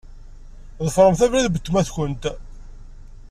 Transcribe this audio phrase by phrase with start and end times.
[0.85, 2.23] Ḍefṛemt abrid n weltma-tkent.